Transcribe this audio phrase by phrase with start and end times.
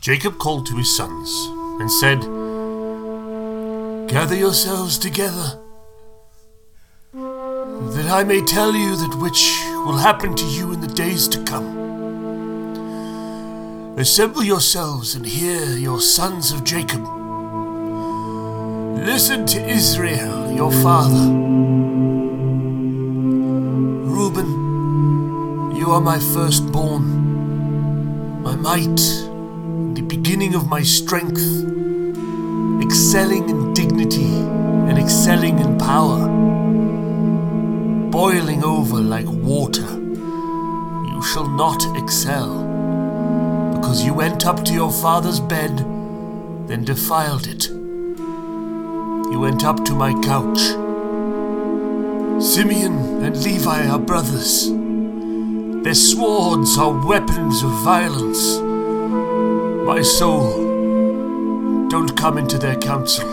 [0.00, 1.30] Jacob called to his sons
[1.80, 2.20] and said,
[4.08, 5.60] Gather yourselves together,
[7.12, 11.42] that I may tell you that which will happen to you in the days to
[11.44, 11.88] come.
[13.98, 17.04] Assemble yourselves and hear your sons of Jacob.
[19.04, 21.32] Listen to Israel, your father.
[24.08, 27.02] Reuben, you are my firstborn,
[28.42, 29.27] my might,
[30.08, 31.44] beginning of my strength,
[32.82, 34.24] excelling in dignity
[34.88, 36.26] and excelling in power,
[38.10, 39.82] boiling over like water.
[39.82, 42.64] You shall not excel
[43.74, 45.76] because you went up to your father's bed,
[46.68, 47.68] then defiled it.
[47.68, 50.60] You went up to my couch.
[52.42, 54.70] Simeon and Levi are brothers.
[55.84, 58.67] Their swords are weapons of violence.
[59.88, 63.26] My soul, don't come into their council.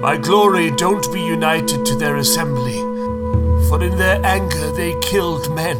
[0.00, 2.78] My glory, don't be united to their assembly,
[3.68, 5.76] for in their anger they killed men.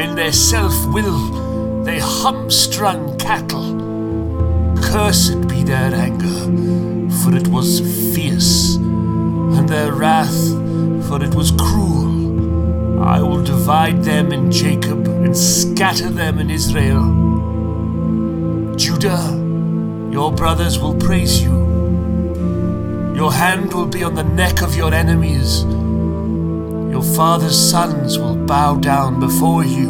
[0.00, 3.70] In their self will, they humstrung cattle.
[4.82, 6.40] Cursed be their anger,
[7.22, 7.78] for it was
[8.16, 10.48] fierce, and their wrath,
[11.06, 13.00] for it was cruel.
[13.00, 17.31] I will divide them in Jacob and scatter them in Israel.
[19.02, 19.34] Judah,
[20.12, 21.50] your brothers will praise you.
[23.16, 25.64] Your hand will be on the neck of your enemies.
[26.94, 29.88] Your father's sons will bow down before you.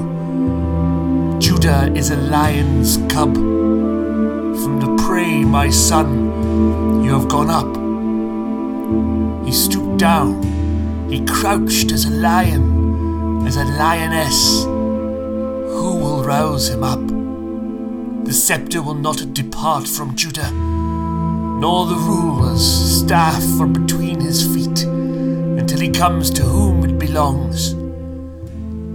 [1.41, 3.35] Judah is a lion's cub.
[3.35, 7.69] From the prey, my son, you have gone up.
[9.45, 10.43] He stooped down.
[11.11, 14.65] He crouched as a lion, as a lioness.
[14.65, 17.22] Who will rouse him up?
[18.25, 22.65] The scepter will not depart from Judah, nor the ruler's
[23.01, 27.75] staff from between his feet, until he comes to whom it belongs.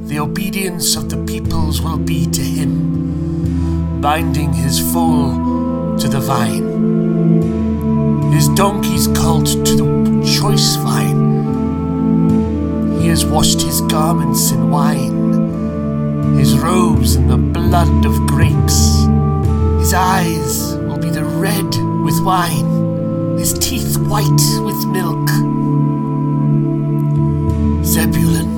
[0.09, 8.31] The obedience of the peoples will be to him, binding his foal to the vine,
[8.31, 11.25] his donkey's colt to the choice vine.
[13.01, 19.06] He has washed his garments in wine, his robes in the blood of grapes.
[19.87, 25.29] His eyes will be the red with wine, his teeth white with milk.
[27.85, 28.51] Zebulun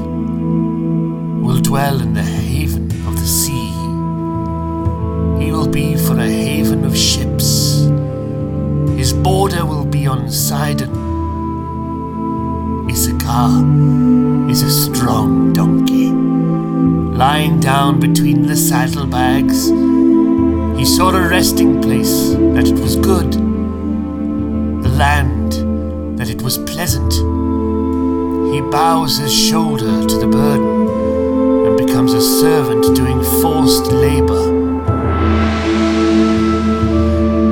[1.44, 3.69] will dwell in the haven of the sea.
[5.39, 7.75] He will be for a haven of ships.
[8.97, 10.89] His border will be on Sidon.
[12.89, 16.09] Issachar is a strong donkey.
[16.09, 19.69] Lying down between the saddlebags,
[20.79, 23.34] he saw a resting place that it was good,
[24.81, 25.51] the land
[26.17, 27.12] that it was pleasant.
[28.53, 30.88] He bows his shoulder to the burden
[31.68, 34.45] and becomes a servant doing forced labor.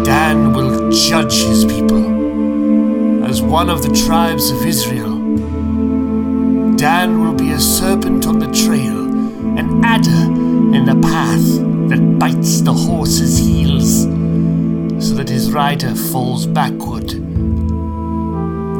[0.06, 5.18] Dan will judge his people as one of the tribes of Israel.
[6.78, 9.00] Dan will be a serpent on the trail,
[9.60, 10.24] an adder
[10.74, 14.04] in the path that bites the horse's heels,
[15.06, 17.14] so that his rider falls backward.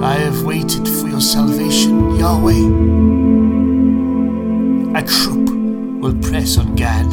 [0.04, 2.64] I have waited for your salvation, Yahweh.
[5.00, 5.50] A troop
[6.02, 7.06] will press on Gad,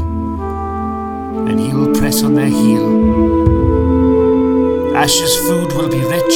[1.48, 2.86] and he will press on their heel.
[4.96, 6.34] Asher's food will be rich,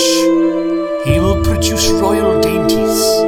[1.06, 3.24] he will produce royal dainties.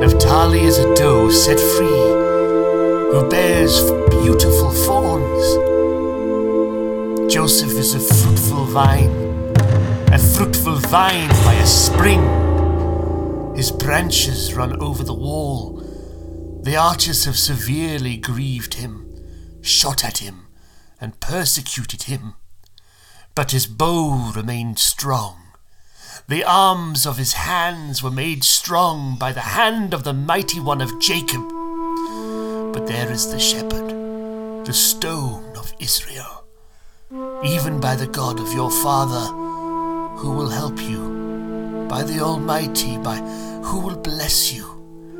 [0.00, 2.07] Naphtali is a doe set free,
[3.10, 5.44] who bears beautiful fawns.
[7.32, 9.10] Joseph is a fruitful vine,
[10.12, 12.22] a fruitful vine by a spring.
[13.56, 15.78] His branches run over the wall
[16.68, 19.06] the archers have severely grieved him,
[19.62, 20.48] shot at him,
[21.00, 22.34] and persecuted him.
[23.34, 25.38] But his bow remained strong.
[26.28, 30.82] The arms of his hands were made strong by the hand of the mighty one
[30.82, 31.57] of Jacob.
[32.78, 36.44] But there is the shepherd, the stone of Israel,
[37.44, 39.26] even by the God of your father,
[40.18, 43.16] who will help you, by the Almighty, by
[43.64, 44.64] who will bless you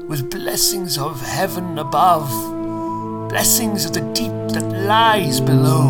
[0.08, 2.31] with blessings of heaven above,
[3.28, 5.88] blessings of the deep that lies below,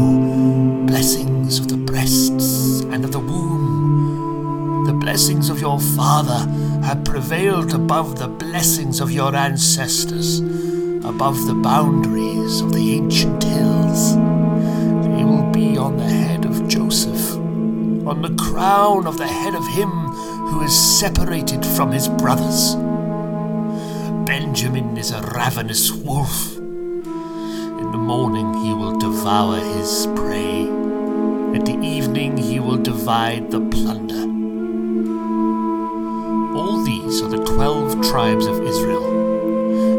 [0.87, 4.87] blessings of the breasts and of the womb.
[4.87, 6.51] The blessings of your father
[6.87, 10.41] have prevailed above the blessings of your ancestors,
[11.09, 14.15] above the boundaries of the ancient hills.
[14.15, 17.35] They will be on the head of Joseph,
[18.07, 22.75] on the crown of the head of him who is separated from his brothers.
[24.27, 26.57] Benjamin is a ravenous wolf.
[26.59, 30.69] In the morning he will devour his prey.
[31.57, 34.29] At the evening he will divide the plunder.
[36.55, 39.38] All these are the twelve tribes of Israel.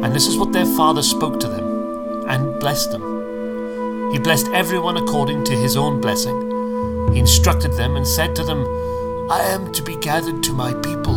[0.09, 4.11] And this is what their father spoke to them and blessed them.
[4.11, 7.13] He blessed everyone according to his own blessing.
[7.13, 8.65] He instructed them and said to them,
[9.29, 11.13] I am to be gathered to my people.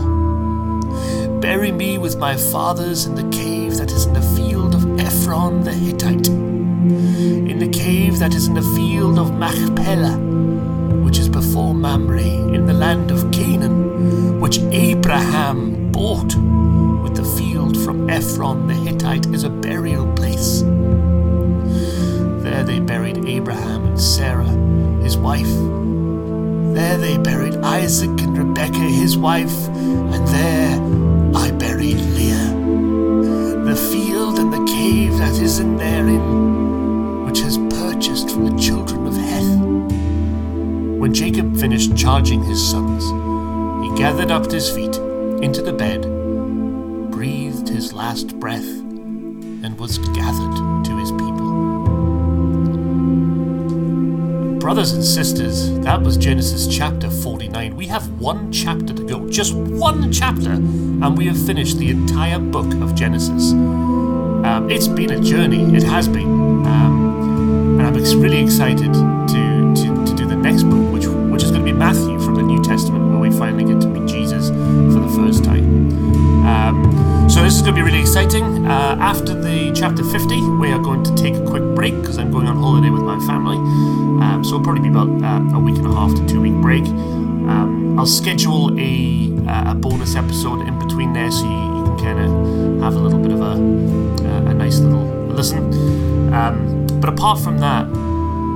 [1.41, 5.65] Bury me with my fathers in the cave that is in the field of Ephron
[5.65, 10.19] the Hittite, in the cave that is in the field of Machpelah,
[11.03, 16.35] which is before Mamre, in the land of Canaan, which Abraham bought
[17.23, 20.63] the field from Ephron the Hittite as a burial place.
[22.43, 24.49] There they buried Abraham and Sarah,
[25.03, 25.53] his wife
[26.75, 30.81] there they buried Isaac and Rebekah, his wife, and there
[31.37, 32.55] I buried Leah.
[33.67, 39.07] The field and the cave that is in therein, which has purchased from the children
[39.07, 39.59] of Heth.
[40.99, 43.05] When Jacob finished charging his sons,
[43.85, 44.97] he gathered up his feet
[45.43, 46.22] into the bed,
[47.83, 51.33] his last breath, and was gathered to his people.
[54.61, 57.75] Brothers and sisters, that was Genesis chapter 49.
[57.75, 62.39] We have one chapter to go, just one chapter, and we have finished the entire
[62.39, 63.51] book of Genesis.
[63.51, 66.65] Um, it's been a journey, it has been.
[66.65, 71.51] Um, and I'm really excited to, to, to do the next book, which, which is
[71.51, 74.51] going to be Matthew from the New Testament, where we finally get to meet Jesus
[74.51, 75.91] for the first time.
[76.47, 76.92] Um,
[77.33, 78.67] so this is going to be really exciting.
[78.67, 82.31] Uh, after the chapter 50, we are going to take a quick break because I'm
[82.31, 83.57] going on holiday with my family.
[83.57, 86.53] Um, so it'll probably be about uh, a week and a half to two week
[86.61, 86.85] break.
[86.85, 91.99] Um, I'll schedule a, uh, a bonus episode in between there so you, you can
[91.99, 95.73] kind of have a little bit of a, uh, a nice little listen.
[96.35, 97.87] Um, but apart from that,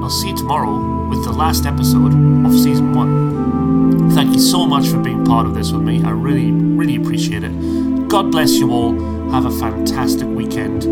[0.02, 2.12] I'll see you tomorrow with the last episode
[2.44, 4.10] of season one.
[4.10, 6.04] Thank you so much for being part of this with me.
[6.04, 7.95] I really, really appreciate it.
[8.08, 8.92] God bless you all.
[9.30, 10.86] Have a fantastic weekend.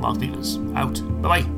[0.00, 1.00] Mark Beavers out.
[1.22, 1.55] Bye bye.